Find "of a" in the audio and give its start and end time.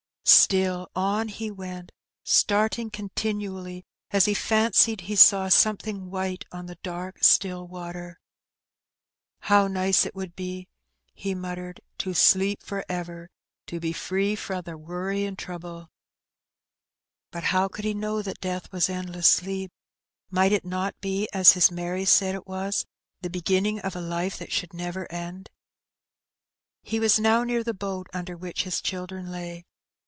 23.79-24.01